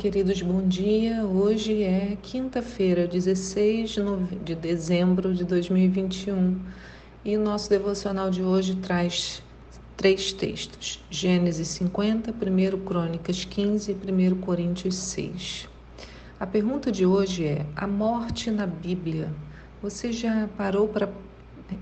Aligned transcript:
Queridos, 0.00 0.40
bom 0.40 0.66
dia. 0.66 1.26
Hoje 1.26 1.82
é 1.82 2.16
quinta-feira, 2.22 3.06
16 3.06 3.96
de 4.42 4.54
dezembro 4.54 5.34
de 5.34 5.44
2021 5.44 6.58
e 7.22 7.36
o 7.36 7.40
nosso 7.42 7.68
devocional 7.68 8.30
de 8.30 8.42
hoje 8.42 8.76
traz 8.76 9.42
três 9.98 10.32
textos: 10.32 11.04
Gênesis 11.10 11.68
50, 11.68 12.32
1 12.32 12.82
Crônicas 12.82 13.44
15 13.44 13.92
e 13.92 14.10
1 14.10 14.40
Coríntios 14.40 14.94
6. 14.94 15.68
A 16.40 16.46
pergunta 16.46 16.90
de 16.90 17.04
hoje 17.04 17.44
é: 17.44 17.66
a 17.76 17.86
morte 17.86 18.50
na 18.50 18.66
Bíblia. 18.66 19.30
Você 19.82 20.12
já 20.12 20.48
parou 20.56 20.88
para 20.88 21.10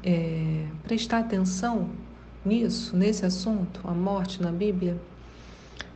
é, 0.03 0.67
prestar 0.83 1.21
atenção 1.21 1.89
nisso, 2.45 2.97
nesse 2.97 3.25
assunto, 3.25 3.81
a 3.85 3.95
morte 3.95 4.43
na 4.43 4.51
Bíblia? 4.51 5.01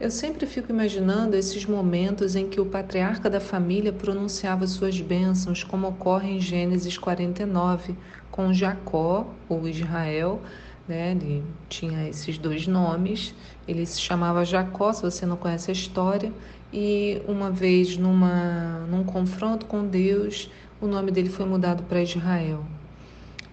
Eu 0.00 0.10
sempre 0.10 0.46
fico 0.46 0.72
imaginando 0.72 1.36
esses 1.36 1.64
momentos 1.64 2.34
em 2.34 2.48
que 2.48 2.60
o 2.60 2.66
patriarca 2.66 3.30
da 3.30 3.40
família 3.40 3.92
pronunciava 3.92 4.66
suas 4.66 5.00
bênçãos, 5.00 5.62
como 5.62 5.88
ocorre 5.88 6.32
em 6.32 6.40
Gênesis 6.40 6.98
49, 6.98 7.96
com 8.30 8.52
Jacó, 8.52 9.32
ou 9.48 9.68
Israel, 9.68 10.42
né? 10.88 11.12
ele 11.12 11.44
tinha 11.68 12.08
esses 12.08 12.38
dois 12.38 12.66
nomes, 12.66 13.34
ele 13.66 13.86
se 13.86 14.00
chamava 14.00 14.44
Jacó, 14.44 14.92
se 14.92 15.02
você 15.02 15.24
não 15.24 15.36
conhece 15.36 15.70
a 15.70 15.74
história, 15.74 16.32
e 16.72 17.22
uma 17.28 17.50
vez 17.50 17.96
numa, 17.96 18.80
num 18.88 19.04
confronto 19.04 19.66
com 19.66 19.86
Deus, 19.86 20.50
o 20.80 20.86
nome 20.86 21.12
dele 21.12 21.28
foi 21.28 21.46
mudado 21.46 21.84
para 21.84 22.02
Israel. 22.02 22.64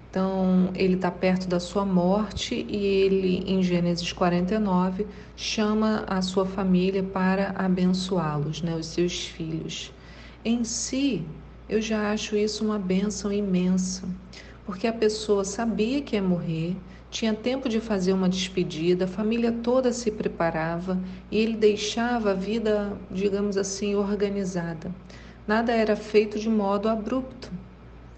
Então, 0.10 0.72
ele 0.74 0.96
está 0.96 1.12
perto 1.12 1.48
da 1.48 1.60
sua 1.60 1.86
morte 1.86 2.66
e 2.68 2.84
ele, 2.84 3.44
em 3.46 3.62
Gênesis 3.62 4.12
49, 4.12 5.06
chama 5.36 6.04
a 6.08 6.20
sua 6.22 6.48
família 6.48 7.04
para 7.04 7.52
abençoá-los, 7.56 8.64
né, 8.64 8.76
os 8.76 8.88
seus 8.88 9.28
filhos. 9.28 9.94
Em 10.44 10.64
si, 10.64 11.24
eu 11.68 11.80
já 11.80 12.12
acho 12.12 12.36
isso 12.36 12.66
uma 12.66 12.80
bênção 12.80 13.32
imensa, 13.32 14.10
porque 14.66 14.88
a 14.88 14.94
pessoa 14.94 15.44
sabia 15.44 16.02
que 16.02 16.16
ia 16.16 16.24
morrer, 16.24 16.76
tinha 17.12 17.34
tempo 17.34 17.70
de 17.70 17.80
fazer 17.80 18.14
uma 18.14 18.30
despedida, 18.30 19.06
a 19.06 19.08
família 19.08 19.52
toda 19.52 19.94
se 19.94 20.10
preparava 20.10 21.00
e 21.30 21.38
ele 21.38 21.56
deixava 21.56 22.32
a 22.32 22.36
vida, 22.36 22.98
digamos 23.12 23.58
assim, 23.58 23.94
organizada. 23.94 24.92
Nada 25.48 25.72
era 25.72 25.96
feito 25.96 26.40
de 26.40 26.50
modo 26.50 26.90
abrupto. 26.90 27.52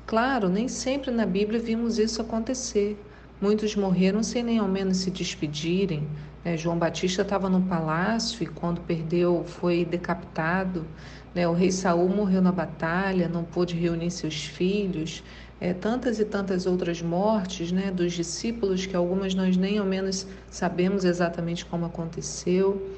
Claro, 0.06 0.50
nem 0.50 0.68
sempre 0.68 1.10
na 1.12 1.26
Bíblia 1.26 1.60
vimos 1.60 1.98
isso 1.98 2.22
acontecer. 2.22 2.98
Muitos 3.42 3.76
morreram 3.76 4.22
sem 4.22 4.44
nem 4.44 4.60
ao 4.60 4.68
menos 4.68 4.98
se 4.98 5.10
despedirem. 5.10 6.08
Né? 6.44 6.58
João 6.58 6.78
Batista 6.78 7.22
estava 7.22 7.50
no 7.50 7.62
palácio 7.62 8.44
e 8.44 8.46
quando 8.46 8.82
perdeu 8.82 9.44
foi 9.46 9.86
decapitado. 9.86 10.86
Né? 11.34 11.48
O 11.48 11.54
rei 11.54 11.72
Saul 11.72 12.10
morreu 12.10 12.42
na 12.42 12.52
batalha, 12.52 13.28
não 13.28 13.44
pôde 13.44 13.76
reunir 13.76 14.12
seus 14.12 14.44
filhos. 14.44 15.24
É, 15.60 15.74
tantas 15.74 16.20
e 16.20 16.26
tantas 16.26 16.66
outras 16.66 17.02
mortes 17.02 17.72
né, 17.72 17.92
dos 17.92 18.14
discípulos 18.14 18.88
que 18.88 18.96
algumas 18.96 19.36
nós 19.36 19.56
nem 19.56 19.78
ao 19.78 19.86
menos 19.86 20.26
sabemos 20.50 21.06
exatamente 21.06 21.66
como 21.66 21.86
aconteceu. 21.86 22.92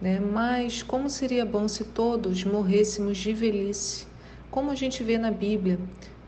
Né? 0.00 0.20
Mas 0.20 0.82
como 0.82 1.08
seria 1.08 1.44
bom 1.44 1.66
se 1.68 1.84
todos 1.84 2.44
morrêssemos 2.44 3.16
de 3.16 3.32
velhice, 3.32 4.06
como 4.52 4.70
a 4.70 4.76
gente 4.76 5.02
vê 5.02 5.18
na 5.18 5.32
Bíblia 5.32 5.80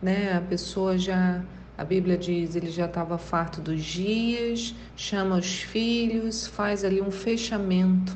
né? 0.05 0.36
A 0.36 0.41
pessoa 0.42 0.98
já, 0.98 1.42
a 1.78 1.83
Bíblia 1.83 2.19
diz, 2.19 2.55
ele 2.55 2.70
já 2.70 2.84
estava 2.84 3.17
farto 3.17 3.58
dos 3.58 3.83
dias, 3.83 4.74
chama 4.95 5.39
os 5.39 5.62
filhos, 5.62 6.46
faz 6.46 6.84
ali 6.84 7.01
um 7.01 7.11
fechamento. 7.11 8.14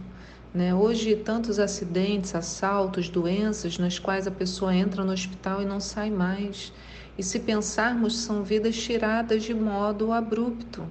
Né? 0.52 0.74
Hoje, 0.74 1.16
tantos 1.16 1.58
acidentes, 1.58 2.34
assaltos, 2.34 3.08
doenças, 3.08 3.78
nas 3.78 3.98
quais 3.98 4.26
a 4.26 4.30
pessoa 4.30 4.74
entra 4.74 5.02
no 5.02 5.12
hospital 5.12 5.62
e 5.62 5.64
não 5.64 5.80
sai 5.80 6.10
mais. 6.10 6.74
E 7.16 7.22
se 7.22 7.40
pensarmos, 7.40 8.18
são 8.18 8.44
vidas 8.44 8.76
tiradas 8.76 9.42
de 9.42 9.54
modo 9.54 10.12
abrupto. 10.12 10.84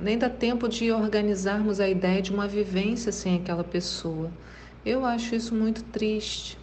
Nem 0.00 0.18
dá 0.18 0.28
tempo 0.28 0.68
de 0.68 0.90
organizarmos 0.90 1.78
a 1.78 1.88
ideia 1.88 2.20
de 2.20 2.32
uma 2.32 2.48
vivência 2.48 3.12
sem 3.12 3.36
aquela 3.36 3.62
pessoa. 3.62 4.32
Eu 4.84 5.04
acho 5.04 5.36
isso 5.36 5.54
muito 5.54 5.84
triste. 5.84 6.58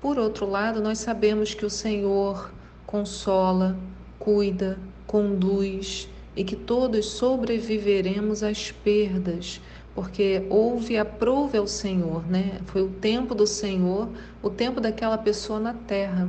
Por 0.00 0.16
outro 0.16 0.48
lado, 0.48 0.80
nós 0.80 0.98
sabemos 0.98 1.54
que 1.54 1.66
o 1.66 1.70
Senhor 1.70 2.52
consola, 2.86 3.76
cuida, 4.16 4.78
conduz 5.08 6.08
e 6.36 6.44
que 6.44 6.54
todos 6.54 7.06
sobreviveremos 7.06 8.44
às 8.44 8.70
perdas, 8.70 9.60
porque 9.96 10.46
houve 10.48 10.96
aprove 10.96 11.58
ao 11.58 11.66
Senhor, 11.66 12.24
né? 12.30 12.60
Foi 12.66 12.82
o 12.82 12.88
tempo 12.88 13.34
do 13.34 13.44
Senhor, 13.44 14.08
o 14.40 14.48
tempo 14.48 14.80
daquela 14.80 15.18
pessoa 15.18 15.58
na 15.58 15.74
terra. 15.74 16.28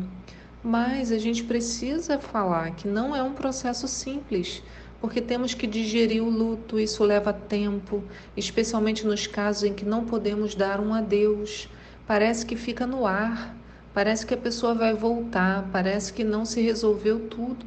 Mas 0.64 1.12
a 1.12 1.20
gente 1.20 1.44
precisa 1.44 2.18
falar 2.18 2.72
que 2.72 2.88
não 2.88 3.16
é 3.16 3.22
um 3.22 3.34
processo 3.34 3.88
simples, 3.88 4.64
porque 5.00 5.22
temos 5.22 5.54
que 5.54 5.68
digerir 5.68 6.24
o 6.24 6.30
luto, 6.30 6.80
isso 6.80 7.04
leva 7.04 7.32
tempo, 7.32 8.04
especialmente 8.36 9.06
nos 9.06 9.28
casos 9.28 9.64
em 9.64 9.76
que 9.76 9.86
não 9.86 10.06
podemos 10.06 10.56
dar 10.56 10.80
um 10.80 10.92
adeus. 10.92 11.70
Parece 12.08 12.44
que 12.44 12.56
fica 12.56 12.88
no 12.88 13.06
ar, 13.06 13.59
Parece 14.00 14.26
que 14.26 14.34
a 14.34 14.38
pessoa 14.38 14.74
vai 14.74 14.94
voltar, 14.94 15.68
parece 15.74 16.14
que 16.14 16.24
não 16.24 16.46
se 16.46 16.62
resolveu 16.62 17.28
tudo. 17.28 17.66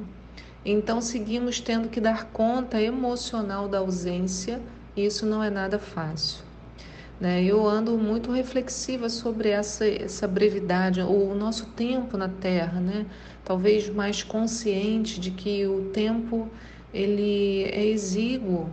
Então 0.64 0.98
seguimos 0.98 1.60
tendo 1.60 1.90
que 1.90 2.00
dar 2.00 2.24
conta 2.32 2.80
emocional 2.80 3.68
da 3.68 3.80
ausência, 3.80 4.58
e 4.96 5.04
isso 5.04 5.26
não 5.26 5.44
é 5.44 5.50
nada 5.50 5.78
fácil. 5.78 6.42
Né? 7.20 7.44
Eu 7.44 7.68
ando 7.68 7.98
muito 7.98 8.32
reflexiva 8.32 9.10
sobre 9.10 9.50
essa, 9.50 9.86
essa 9.86 10.26
brevidade, 10.26 11.02
ou 11.02 11.32
o 11.32 11.34
nosso 11.34 11.66
tempo 11.66 12.16
na 12.16 12.30
Terra, 12.30 12.80
né? 12.80 13.04
talvez 13.44 13.90
mais 13.90 14.22
consciente 14.22 15.20
de 15.20 15.32
que 15.32 15.66
o 15.66 15.90
tempo 15.90 16.48
ele 16.94 17.64
é 17.64 17.84
exíguo, 17.84 18.70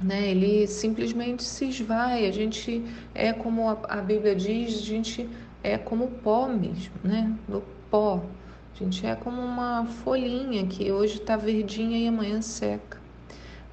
né? 0.00 0.30
ele 0.30 0.68
simplesmente 0.68 1.42
se 1.42 1.70
esvai, 1.70 2.24
a 2.24 2.30
gente 2.30 2.84
é 3.16 3.32
como 3.32 3.68
a, 3.68 3.78
a 3.88 3.96
Bíblia 3.96 4.36
diz, 4.36 4.78
a 4.78 4.86
gente 4.86 5.28
é 5.62 5.78
como 5.78 6.08
pó 6.08 6.48
mesmo, 6.48 6.94
né? 7.02 7.32
Do 7.48 7.62
pó. 7.90 8.22
A 8.74 8.84
gente 8.84 9.06
é 9.06 9.14
como 9.14 9.40
uma 9.40 9.84
folhinha 9.84 10.66
que 10.66 10.90
hoje 10.90 11.16
está 11.16 11.36
verdinha 11.36 11.98
e 11.98 12.08
amanhã 12.08 12.40
seca. 12.40 12.98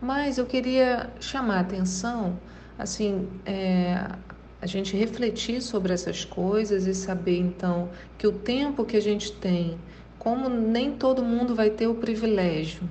Mas 0.02 0.38
eu 0.38 0.46
queria 0.46 1.10
chamar 1.20 1.58
a 1.58 1.60
atenção, 1.62 2.40
assim, 2.78 3.28
é, 3.46 4.08
a 4.62 4.66
gente 4.66 4.96
refletir 4.96 5.62
sobre 5.62 5.94
essas 5.94 6.24
coisas 6.24 6.86
e 6.86 6.94
saber 6.94 7.38
então 7.38 7.90
que 8.18 8.28
o 8.28 8.32
tempo 8.32 8.86
que 8.86 8.98
a 8.98 9.02
gente 9.02 9.32
tem, 9.32 9.78
como 10.18 10.50
nem 10.50 10.94
todo 10.94 11.24
mundo 11.24 11.56
vai 11.56 11.70
ter 11.70 11.88
o 11.88 11.96
privilégio, 11.96 12.84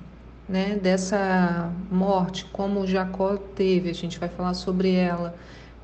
né, 0.49 0.79
dessa 0.83 1.71
morte, 1.91 2.47
como 2.47 2.87
Jacó 2.87 3.37
teve, 3.37 3.91
a 3.91 3.95
gente 3.95 4.19
vai 4.19 4.31
falar 4.31 4.55
sobre 4.55 4.95
ela 4.95 5.35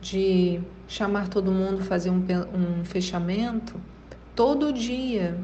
de 0.05 0.61
chamar 0.87 1.29
todo 1.29 1.51
mundo, 1.51 1.83
fazer 1.83 2.11
um, 2.11 2.23
um 2.55 2.85
fechamento, 2.85 3.81
todo 4.37 4.71
dia 4.71 5.35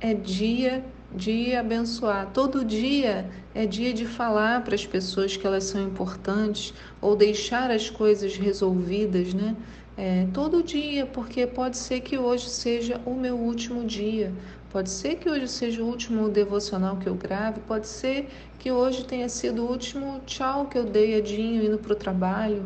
é 0.00 0.14
dia 0.14 0.82
de 1.14 1.54
abençoar, 1.54 2.30
todo 2.32 2.64
dia 2.64 3.28
é 3.54 3.66
dia 3.66 3.92
de 3.92 4.06
falar 4.06 4.64
para 4.64 4.74
as 4.74 4.86
pessoas 4.86 5.36
que 5.36 5.46
elas 5.46 5.64
são 5.64 5.82
importantes 5.82 6.72
ou 7.00 7.14
deixar 7.14 7.70
as 7.70 7.90
coisas 7.90 8.36
resolvidas, 8.38 9.34
né? 9.34 9.54
É, 9.98 10.26
todo 10.32 10.62
dia, 10.62 11.06
porque 11.06 11.46
pode 11.46 11.76
ser 11.76 12.00
que 12.00 12.18
hoje 12.18 12.48
seja 12.48 13.00
o 13.06 13.14
meu 13.14 13.36
último 13.36 13.84
dia, 13.84 14.32
pode 14.70 14.90
ser 14.90 15.16
que 15.16 15.28
hoje 15.28 15.48
seja 15.48 15.82
o 15.82 15.86
último 15.86 16.28
devocional 16.28 16.96
que 16.96 17.06
eu 17.06 17.14
grave, 17.14 17.60
pode 17.60 17.86
ser 17.86 18.28
que 18.58 18.72
hoje 18.72 19.04
tenha 19.04 19.28
sido 19.28 19.62
o 19.62 19.70
último 19.70 20.20
tchau 20.26 20.66
que 20.68 20.78
eu 20.78 20.84
dei 20.84 21.16
a 21.16 21.20
Dinho 21.20 21.64
indo 21.64 21.78
para 21.78 21.92
o 21.92 21.96
trabalho. 21.96 22.62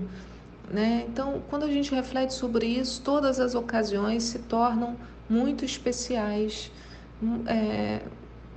Né? 0.71 1.05
Então, 1.09 1.43
quando 1.51 1.65
a 1.65 1.71
gente 1.71 1.93
reflete 1.93 2.33
sobre 2.33 2.67
isso, 2.67 3.03
todas 3.03 3.41
as 3.41 3.57
ocasiões 3.57 4.23
se 4.23 4.39
tornam 4.39 4.97
muito 5.29 5.65
especiais. 5.65 6.71
Hum, 7.21 7.43
é, 7.47 8.01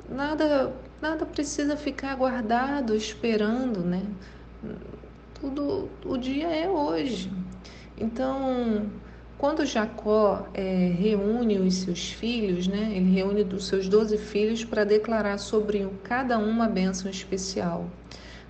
nada, 0.08 0.72
nada 1.02 1.26
precisa 1.26 1.76
ficar 1.76 2.16
guardado, 2.16 2.96
esperando, 2.96 3.80
né? 3.80 4.04
Tudo, 5.42 5.90
o 6.06 6.16
dia 6.16 6.48
é 6.48 6.70
hoje. 6.70 7.32
Então, 7.98 8.86
quando 9.38 9.66
Jacó 9.66 10.48
é, 10.54 10.94
reúne 10.96 11.58
os 11.58 11.76
seus 11.76 12.12
filhos, 12.12 12.68
né? 12.68 12.94
Ele 12.96 13.12
reúne 13.12 13.44
dos 13.44 13.68
seus 13.68 13.90
doze 13.90 14.18
filhos 14.20 14.64
para 14.64 14.84
declarar 14.84 15.40
sobre 15.40 15.88
cada 16.04 16.38
um 16.38 16.50
uma 16.50 16.68
bênção 16.68 17.10
especial. 17.10 17.90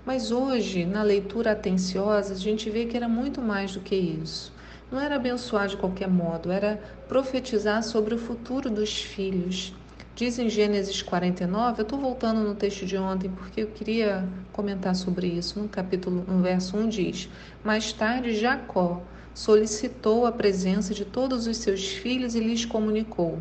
Mas 0.06 0.32
hoje, 0.32 0.86
na 0.86 1.02
leitura 1.02 1.54
atenciosa, 1.54 2.34
a 2.34 2.38
gente 2.38 2.70
vê 2.70 2.86
que 2.86 2.98
era 2.98 3.08
muito 3.08 3.42
mais 3.42 3.74
do 3.74 3.80
que 3.80 3.96
isso. 3.96 4.52
Não 4.92 5.00
era 5.00 5.16
abençoar 5.16 5.68
de 5.68 5.78
qualquer 5.78 6.10
modo, 6.10 6.52
era 6.52 6.78
profetizar 7.08 7.82
sobre 7.82 8.14
o 8.14 8.18
futuro 8.18 8.70
dos 8.70 9.02
filhos. 9.02 9.74
Diz 10.14 10.38
em 10.38 10.50
Gênesis 10.50 11.02
49, 11.02 11.82
eu 11.82 11.84
estou 11.84 11.98
voltando 11.98 12.42
no 12.42 12.54
texto 12.54 12.86
de 12.86 12.98
ontem 12.98 13.30
porque 13.30 13.62
eu 13.62 13.68
queria 13.68 14.28
comentar 14.52 14.94
sobre 14.94 15.26
isso. 15.28 15.60
No 15.60 15.70
capítulo, 15.70 16.24
no 16.28 16.44
verso 16.44 16.78
1 16.78 16.90
diz: 16.90 17.30
Mais 17.64 17.94
tarde, 17.94 18.36
Jacó 18.36 19.02
solicitou 19.34 20.26
a 20.26 20.32
presença 20.32 20.94
de 20.94 21.06
todos 21.06 21.48
os 21.48 21.58
seus 21.58 21.88
filhos 21.88 22.36
e 22.36 22.42
lhes 22.42 22.66
comunicou: 22.66 23.40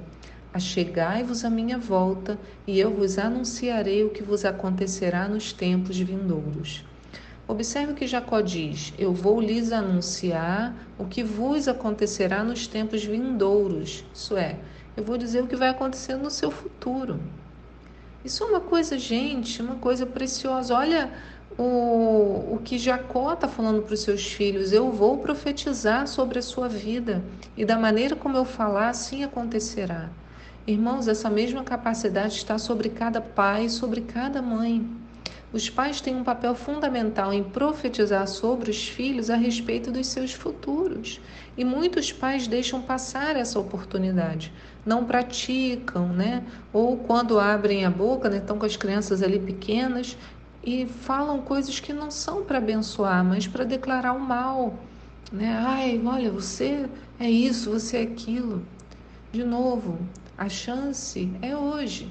Achegai-vos 0.55 1.45
à 1.45 1.51
minha 1.51 1.79
volta, 1.79 2.39
e 2.67 2.79
eu 2.79 2.93
vos 2.93 3.19
anunciarei 3.19 4.05
o 4.05 4.11
que 4.11 4.23
vos 4.23 4.45
acontecerá 4.45 5.27
nos 5.27 5.53
tempos 5.53 5.99
vindouros. 5.99 6.85
Observe 7.49 7.93
o 7.93 7.95
que 7.95 8.07
Jacó 8.07 8.41
diz: 8.41 8.93
Eu 8.99 9.13
vou 9.13 9.41
lhes 9.41 9.73
anunciar 9.73 10.75
o 10.99 11.07
que 11.07 11.23
vos 11.23 11.69
acontecerá 11.69 12.45
nos 12.45 12.67
tempos 12.67 13.05
vindouros. 13.05 14.05
Isso 14.15 14.37
é, 14.37 14.59
eu 14.97 15.03
vou 15.03 15.17
dizer 15.17 15.43
o 15.43 15.47
que 15.47 15.57
vai 15.57 15.71
acontecer 15.71 16.17
no 16.17 16.31
seu 16.31 16.51
futuro. 16.51 17.19
Isso 18.25 18.45
é 18.45 18.47
uma 18.47 18.61
coisa, 18.61 18.99
gente, 18.99 19.61
uma 19.61 19.77
coisa 19.77 20.07
preciosa. 20.07 20.75
Olha 20.75 21.11
o, 21.59 22.55
o 22.55 22.61
que 22.63 22.79
Jacó 22.79 23.33
está 23.33 23.49
falando 23.49 23.83
para 23.83 23.95
os 23.95 24.01
seus 24.01 24.33
filhos: 24.33 24.73
eu 24.73 24.93
vou 24.93 25.19
profetizar 25.19 26.07
sobre 26.07 26.39
a 26.39 26.43
sua 26.43 26.69
vida, 26.69 27.25
e 27.57 27.65
da 27.65 27.79
maneira 27.79 28.15
como 28.15 28.37
eu 28.37 28.45
falar, 28.45 28.91
assim 28.91 29.25
acontecerá. 29.25 30.11
Irmãos, 30.65 31.09
essa 31.09 31.29
mesma 31.29 31.65
capacidade 31.65 32.35
está 32.35 32.57
sobre 32.57 32.89
cada 32.89 33.21
pai, 33.21 33.69
sobre 33.69 34.01
cada 34.01 34.41
mãe. 34.41 34.89
Os 35.53 35.69
pais 35.69 36.01
têm 36.01 36.15
um 36.15 36.23
papel 36.23 36.55
fundamental 36.55 37.33
em 37.33 37.43
profetizar 37.43 38.29
sobre 38.29 38.71
os 38.71 38.89
filhos 38.89 39.29
a 39.29 39.35
respeito 39.35 39.91
dos 39.91 40.07
seus 40.07 40.33
futuros. 40.33 41.21
E 41.59 41.65
muitos 41.65 42.13
pais 42.13 42.47
deixam 42.47 42.81
passar 42.81 43.35
essa 43.35 43.59
oportunidade, 43.59 44.53
não 44.87 45.05
praticam, 45.05 46.07
né? 46.09 46.45
Ou 46.73 46.97
quando 46.97 47.41
abrem 47.41 47.85
a 47.85 47.91
boca, 47.91 48.31
né, 48.31 48.37
estão 48.37 48.57
com 48.57 48.65
as 48.65 48.77
crianças 48.77 49.21
ali 49.21 49.41
pequenas 49.41 50.17
e 50.65 50.87
falam 50.87 51.43
coisas 51.43 51.81
que 51.81 51.93
não 51.93 52.09
são 52.09 52.45
para 52.45 52.59
abençoar, 52.59 53.25
mas 53.25 53.49
para 53.49 53.65
declarar 53.65 54.13
o 54.13 54.21
mal. 54.21 54.79
Né? 55.33 55.53
Ai, 55.67 56.01
olha, 56.05 56.31
você 56.31 56.89
é 57.19 57.29
isso, 57.29 57.69
você 57.69 57.97
é 57.97 58.03
aquilo. 58.03 58.63
De 59.33 59.45
novo, 59.45 59.99
a 60.37 60.47
chance 60.47 61.33
é 61.41 61.57
hoje. 61.57 62.07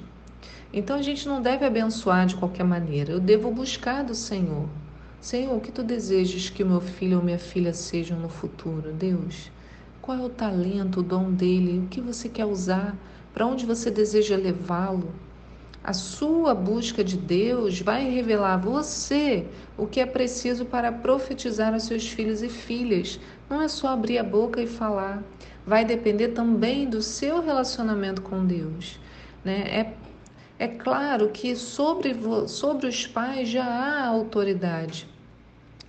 Então 0.73 0.95
a 0.95 1.03
gente 1.03 1.27
não 1.27 1.39
deve 1.39 1.63
abençoar 1.63 2.25
de 2.25 2.35
qualquer 2.35 2.63
maneira. 2.63 3.11
Eu 3.11 3.19
devo 3.19 3.51
buscar 3.51 4.03
do 4.03 4.15
Senhor. 4.15 4.67
Senhor, 5.19 5.55
o 5.55 5.59
que 5.59 5.71
tu 5.71 5.83
desejas 5.83 6.49
que 6.49 6.63
o 6.63 6.65
meu 6.65 6.81
filho 6.81 7.19
ou 7.19 7.23
minha 7.23 7.37
filha 7.37 7.75
sejam 7.75 8.17
no 8.17 8.27
futuro, 8.27 8.91
Deus? 8.91 9.51
Qual 10.01 10.17
é 10.17 10.21
o 10.21 10.29
talento, 10.29 11.01
o 11.01 11.03
dom 11.03 11.31
dele? 11.31 11.83
O 11.85 11.89
que 11.89 12.01
você 12.01 12.27
quer 12.27 12.45
usar? 12.45 12.97
Para 13.31 13.45
onde 13.45 13.67
você 13.67 13.91
deseja 13.91 14.35
levá-lo? 14.35 15.13
A 15.83 15.93
sua 15.93 16.55
busca 16.55 17.03
de 17.03 17.17
Deus 17.17 17.81
vai 17.81 18.09
revelar 18.09 18.55
a 18.55 18.57
você 18.57 19.47
o 19.77 19.85
que 19.85 19.99
é 19.99 20.07
preciso 20.07 20.65
para 20.65 20.91
profetizar 20.91 21.71
aos 21.71 21.83
seus 21.83 22.07
filhos 22.07 22.41
e 22.41 22.49
filhas. 22.49 23.19
Não 23.47 23.61
é 23.61 23.67
só 23.67 23.89
abrir 23.89 24.17
a 24.17 24.23
boca 24.23 24.59
e 24.59 24.65
falar. 24.65 25.23
Vai 25.65 25.85
depender 25.85 26.29
também 26.29 26.89
do 26.89 27.01
seu 27.01 27.41
relacionamento 27.41 28.21
com 28.21 28.45
Deus. 28.45 28.99
Né? 29.43 29.63
É 29.67 29.93
é 30.61 30.67
claro 30.67 31.29
que 31.29 31.55
sobre, 31.55 32.15
sobre 32.47 32.85
os 32.85 33.07
pais 33.07 33.49
já 33.49 33.65
há 33.65 34.05
autoridade. 34.05 35.07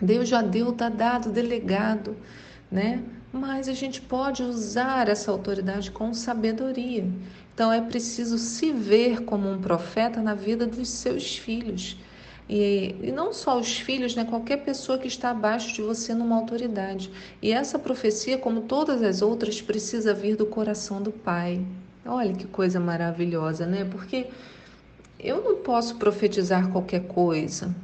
Deus 0.00 0.30
já 0.30 0.40
deu, 0.40 0.70
está 0.70 0.88
dado, 0.88 1.30
delegado, 1.30 2.16
né? 2.70 3.02
Mas 3.30 3.68
a 3.68 3.74
gente 3.74 4.00
pode 4.00 4.42
usar 4.42 5.10
essa 5.10 5.30
autoridade 5.30 5.90
com 5.90 6.14
sabedoria. 6.14 7.06
Então 7.52 7.70
é 7.70 7.82
preciso 7.82 8.38
se 8.38 8.72
ver 8.72 9.24
como 9.26 9.46
um 9.46 9.60
profeta 9.60 10.22
na 10.22 10.34
vida 10.34 10.66
dos 10.66 10.88
seus 10.88 11.36
filhos. 11.36 11.98
E, 12.54 12.94
e, 13.02 13.10
não 13.10 13.32
só 13.32 13.58
os 13.58 13.78
filhos, 13.78 14.14
né? 14.14 14.26
qualquer 14.26 14.58
pessoa 14.58 14.98
que 14.98 15.08
está 15.08 15.30
abaixo 15.30 15.74
de 15.74 15.80
você 15.80 16.12
numa 16.12 16.36
autoridade. 16.36 17.10
E 17.40 17.50
essa 17.50 17.78
profecia, 17.78 18.36
como 18.36 18.60
todas 18.60 19.02
as 19.02 19.22
outras, 19.22 19.62
precisa 19.62 20.12
vir 20.12 20.36
do 20.36 20.44
coração 20.44 21.00
do 21.00 21.10
Pai. 21.10 21.64
Olha 22.04 22.34
que 22.34 22.46
coisa 22.46 22.78
maravilhosa, 22.78 23.64
né? 23.64 23.86
Porque 23.90 24.26
eu 25.18 25.42
não 25.42 25.62
posso 25.62 25.96
profetizar 25.96 26.70
qualquer 26.70 27.06
coisa. 27.06 27.74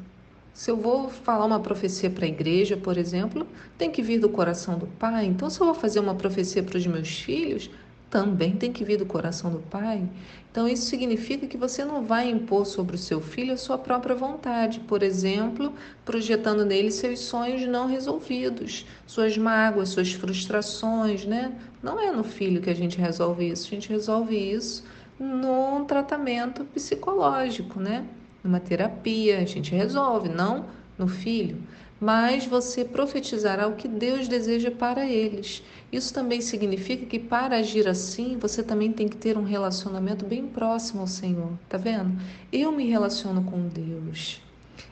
Se 0.53 0.71
eu 0.71 0.77
vou 0.77 1.09
falar 1.09 1.47
uma 1.47 1.61
profecia 1.61 2.11
para 2.11 2.27
a 2.27 2.29
igreja, 2.29 2.77
por 2.77 2.99
exemplo, 2.99 3.47
tem 3.79 3.91
que 3.91 4.03
vir 4.03 4.21
do 4.21 4.29
coração 4.29 4.79
do 4.79 4.87
pai. 4.87 5.25
Então, 5.25 5.49
se 5.49 5.59
eu 5.63 5.65
vou 5.65 5.75
fazer 5.75 6.01
uma 6.01 6.15
profecia 6.15 6.63
para 6.63 6.77
os 6.77 6.87
meus 6.87 7.09
filhos, 7.09 7.71
também 8.11 8.57
tem 8.57 8.73
que 8.73 8.85
vir 8.85 8.99
do 8.99 9.07
coração 9.07 9.51
do 9.51 9.59
pai. 9.59 10.09
Então, 10.51 10.67
isso 10.67 10.87
significa 10.87 11.47
que 11.47 11.57
você 11.57 11.85
não 11.85 12.03
vai 12.03 12.29
impor 12.29 12.67
sobre 12.67 12.97
o 12.97 12.99
seu 12.99 13.21
filho 13.21 13.53
a 13.53 13.57
sua 13.57 13.79
própria 13.79 14.15
vontade, 14.15 14.81
por 14.81 15.03
exemplo, 15.03 15.73
projetando 16.05 16.65
nele 16.65 16.91
seus 16.91 17.21
sonhos 17.21 17.63
não 17.67 17.87
resolvidos, 17.87 18.87
suas 19.07 19.37
mágoas, 19.37 19.91
suas 19.91 20.13
frustrações, 20.13 21.25
né? 21.25 21.53
Não 21.83 22.01
é 22.01 22.11
no 22.11 22.25
filho 22.25 22.61
que 22.61 22.71
a 22.71 22.75
gente 22.75 22.99
resolve 22.99 23.49
isso, 23.49 23.67
a 23.67 23.71
gente 23.71 23.89
resolve 23.89 24.37
isso 24.37 24.85
num 25.19 25.85
tratamento 25.85 26.65
psicológico, 26.65 27.79
né? 27.79 28.05
Numa 28.43 28.59
terapia, 28.59 29.39
a 29.39 29.45
gente 29.45 29.75
resolve, 29.75 30.29
não 30.29 30.65
no 30.99 31.07
filho, 31.07 31.57
mas 32.01 32.47
você 32.47 32.85
profetizará 32.85 33.67
o 33.67 33.77
que 33.77 33.89
Deus 33.89 34.29
deseja 34.29 34.71
para 34.71 35.07
eles. 35.07 35.63
Isso 35.91 36.13
também 36.13 36.41
significa 36.41 37.07
que 37.07 37.19
para 37.19 37.57
agir 37.57 37.89
assim, 37.89 38.37
você 38.39 38.63
também 38.63 38.93
tem 38.93 39.09
que 39.09 39.17
ter 39.17 39.37
um 39.39 39.45
relacionamento 39.45 40.25
bem 40.25 40.47
próximo 40.47 41.01
ao 41.01 41.07
Senhor, 41.07 41.53
tá 41.69 41.79
vendo? 41.79 42.21
Eu 42.53 42.73
me 42.73 42.89
relaciono 42.89 43.43
com 43.43 43.69
Deus. 43.69 44.41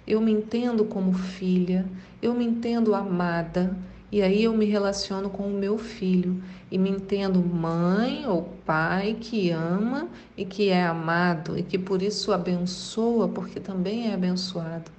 Eu 0.06 0.20
me 0.20 0.32
entendo 0.32 0.85
como 0.85 1.12
filha, 1.12 1.85
eu 2.23 2.32
me 2.32 2.44
entendo 2.44 2.94
amada, 2.94 3.76
e 4.11 4.23
aí 4.23 4.44
eu 4.44 4.56
me 4.56 4.64
relaciono 4.64 5.29
com 5.29 5.43
o 5.44 5.53
meu 5.53 5.76
filho 5.79 6.41
e 6.70 6.79
me 6.79 6.91
entendo 6.91 7.41
mãe 7.41 8.25
ou 8.26 8.43
pai 8.64 9.17
que 9.20 9.50
ama 9.50 10.08
e 10.37 10.44
que 10.44 10.69
é 10.69 10.85
amado 10.85 11.58
e 11.58 11.62
que 11.62 11.76
por 11.76 12.00
isso 12.00 12.32
abençoa, 12.32 13.29
porque 13.29 13.58
também 13.58 14.08
é 14.08 14.14
abençoado. 14.14 14.91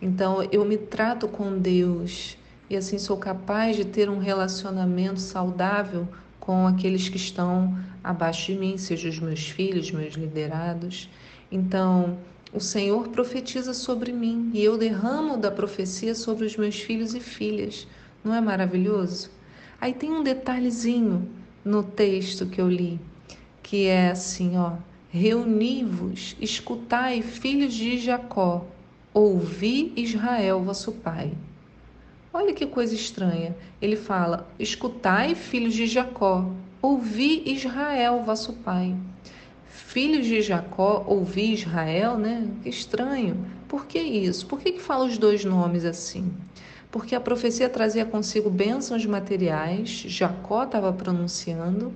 Então 0.00 0.42
eu 0.52 0.64
me 0.64 0.76
trato 0.76 1.26
com 1.26 1.58
Deus 1.58 2.36
e 2.68 2.76
assim 2.76 2.98
sou 2.98 3.16
capaz 3.16 3.76
de 3.76 3.84
ter 3.84 4.10
um 4.10 4.18
relacionamento 4.18 5.20
saudável 5.20 6.06
com 6.38 6.66
aqueles 6.66 7.08
que 7.08 7.16
estão 7.16 7.76
abaixo 8.04 8.52
de 8.52 8.58
mim, 8.58 8.78
sejam 8.78 9.10
os 9.10 9.18
meus 9.18 9.48
filhos, 9.48 9.90
meus 9.90 10.14
liderados. 10.14 11.08
Então, 11.50 12.18
o 12.52 12.60
Senhor 12.60 13.08
profetiza 13.08 13.74
sobre 13.74 14.12
mim 14.12 14.50
e 14.54 14.62
eu 14.62 14.78
derramo 14.78 15.36
da 15.36 15.50
profecia 15.50 16.14
sobre 16.14 16.46
os 16.46 16.56
meus 16.56 16.78
filhos 16.78 17.14
e 17.14 17.20
filhas. 17.20 17.86
Não 18.22 18.34
é 18.34 18.40
maravilhoso? 18.40 19.30
Aí 19.80 19.92
tem 19.92 20.12
um 20.12 20.22
detalhezinho 20.22 21.28
no 21.64 21.82
texto 21.82 22.46
que 22.46 22.60
eu 22.60 22.68
li, 22.68 23.00
que 23.62 23.86
é 23.86 24.10
assim, 24.10 24.56
ó: 24.56 24.74
Reuni-vos, 25.10 26.36
escutai, 26.40 27.22
filhos 27.22 27.74
de 27.74 27.98
Jacó, 27.98 28.66
ouvi 29.18 29.92
Israel, 29.96 30.62
vosso 30.62 30.92
pai. 30.92 31.32
Olha 32.32 32.52
que 32.52 32.66
coisa 32.66 32.94
estranha. 32.94 33.56
Ele 33.80 33.96
fala: 33.96 34.46
Escutai, 34.58 35.34
filhos 35.34 35.74
de 35.74 35.86
Jacó, 35.86 36.50
ouvi 36.82 37.42
Israel, 37.46 38.22
vosso 38.24 38.52
pai. 38.52 38.94
Filhos 39.66 40.26
de 40.26 40.42
Jacó, 40.42 41.04
ouvi 41.06 41.54
Israel, 41.54 42.18
né? 42.18 42.46
Que 42.62 42.68
estranho. 42.68 43.46
Por 43.66 43.86
que 43.86 43.98
isso? 43.98 44.46
Por 44.46 44.60
que, 44.60 44.72
que 44.72 44.80
fala 44.82 45.06
os 45.06 45.16
dois 45.16 45.44
nomes 45.44 45.84
assim? 45.84 46.32
porque 46.88 47.14
a 47.14 47.20
profecia 47.20 47.68
trazia 47.68 48.06
consigo 48.06 48.48
bênçãos 48.48 49.04
materiais, 49.04 49.90
Jacó 50.06 50.64
estava 50.64 50.90
pronunciando 50.94 51.92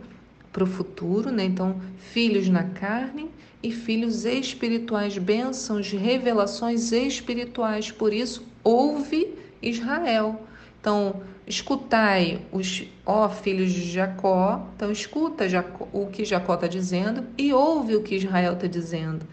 para 0.53 0.65
o 0.65 0.67
futuro, 0.67 1.31
né? 1.31 1.45
então, 1.45 1.81
filhos 2.13 2.49
na 2.49 2.65
carne 2.65 3.31
e 3.63 3.71
filhos 3.71 4.25
espirituais, 4.25 5.17
bênçãos, 5.19 5.91
revelações 5.93 6.93
espirituais, 6.93 7.91
por 7.91 8.13
isso, 8.13 8.47
ouve 8.65 9.35
Israel. 9.63 10.43
Então, 10.81 11.21
escutai 11.47 12.41
os 12.53 12.85
ó 13.05 13.29
filhos 13.29 13.73
de 13.73 13.91
Jacó, 13.91 14.67
então 14.75 14.91
escuta 14.91 15.49
Jacó, 15.49 15.89
o 15.93 16.07
que 16.07 16.25
Jacó 16.25 16.55
está 16.55 16.67
dizendo 16.67 17.25
e 17.37 17.53
ouve 17.53 17.97
o 17.97 18.03
que 18.03 18.15
Israel 18.15 18.55
está 18.55 18.67
dizendo. 18.67 19.27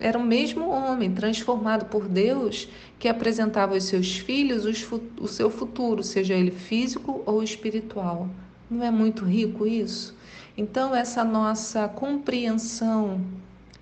Era 0.00 0.18
o 0.18 0.24
mesmo 0.24 0.68
homem 0.68 1.12
transformado 1.12 1.86
por 1.86 2.08
Deus 2.08 2.68
que 2.98 3.08
apresentava 3.08 3.74
aos 3.74 3.84
seus 3.84 4.16
filhos 4.16 4.64
o 5.20 5.28
seu 5.28 5.50
futuro, 5.50 6.02
seja 6.02 6.34
ele 6.34 6.52
físico 6.52 7.22
ou 7.26 7.42
espiritual. 7.42 8.28
Não 8.70 8.84
é 8.84 8.90
muito 8.90 9.24
rico 9.24 9.66
isso? 9.66 10.16
Então, 10.60 10.92
essa 10.92 11.22
nossa 11.22 11.86
compreensão 11.86 13.20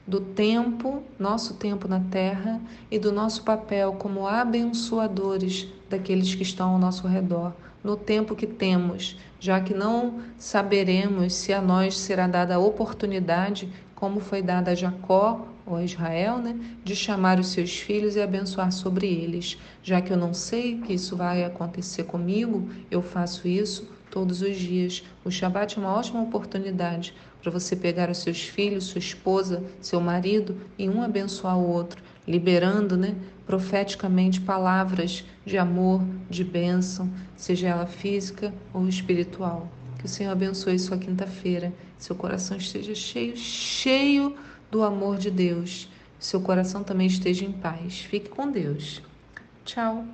do 0.06 0.20
tempo, 0.20 1.02
nosso 1.18 1.54
tempo 1.54 1.88
na 1.88 2.00
terra 2.00 2.60
e 2.90 2.98
do 2.98 3.10
nosso 3.10 3.42
papel 3.44 3.94
como 3.94 4.26
abençoadores 4.26 5.68
daqueles 5.88 6.34
que 6.34 6.42
estão 6.42 6.74
ao 6.74 6.78
nosso 6.78 7.08
redor, 7.08 7.54
no 7.82 7.96
tempo 7.96 8.36
que 8.36 8.46
temos, 8.46 9.16
já 9.40 9.58
que 9.58 9.72
não 9.72 10.20
saberemos 10.36 11.32
se 11.32 11.50
a 11.50 11.62
nós 11.62 11.96
será 11.96 12.26
dada 12.26 12.56
a 12.56 12.58
oportunidade, 12.58 13.72
como 13.94 14.20
foi 14.20 14.42
dada 14.42 14.72
a 14.72 14.74
Jacó 14.74 15.46
ou 15.64 15.76
a 15.76 15.82
Israel, 15.82 16.36
né, 16.36 16.60
de 16.84 16.94
chamar 16.94 17.40
os 17.40 17.48
seus 17.48 17.74
filhos 17.74 18.16
e 18.16 18.20
abençoar 18.20 18.70
sobre 18.70 19.06
eles. 19.06 19.56
Já 19.82 20.02
que 20.02 20.12
eu 20.12 20.16
não 20.18 20.34
sei 20.34 20.76
que 20.76 20.92
isso 20.92 21.16
vai 21.16 21.42
acontecer 21.42 22.04
comigo, 22.04 22.68
eu 22.90 23.00
faço 23.00 23.48
isso 23.48 23.95
todos 24.10 24.42
os 24.42 24.56
dias. 24.56 25.02
O 25.24 25.30
Shabat 25.30 25.76
é 25.76 25.80
uma 25.80 25.94
ótima 25.94 26.22
oportunidade 26.22 27.14
para 27.42 27.50
você 27.50 27.76
pegar 27.76 28.10
os 28.10 28.18
seus 28.18 28.42
filhos, 28.42 28.84
sua 28.84 28.98
esposa, 28.98 29.62
seu 29.80 30.00
marido 30.00 30.56
e 30.78 30.88
um 30.88 31.02
abençoar 31.02 31.56
o 31.56 31.68
outro, 31.68 32.02
liberando, 32.26 32.96
né, 32.96 33.14
profeticamente 33.46 34.40
palavras 34.40 35.24
de 35.44 35.56
amor, 35.56 36.02
de 36.28 36.42
bênção, 36.42 37.08
seja 37.36 37.68
ela 37.68 37.86
física 37.86 38.52
ou 38.74 38.88
espiritual. 38.88 39.70
Que 39.98 40.06
o 40.06 40.08
Senhor 40.08 40.32
abençoe 40.32 40.78
sua 40.78 40.98
quinta-feira, 40.98 41.72
seu 41.96 42.16
coração 42.16 42.56
esteja 42.56 42.94
cheio, 42.94 43.36
cheio 43.36 44.34
do 44.70 44.82
amor 44.82 45.16
de 45.16 45.30
Deus, 45.30 45.88
seu 46.18 46.40
coração 46.40 46.82
também 46.82 47.06
esteja 47.06 47.44
em 47.44 47.52
paz. 47.52 48.00
Fique 48.00 48.28
com 48.28 48.50
Deus. 48.50 49.00
Tchau. 49.64 50.04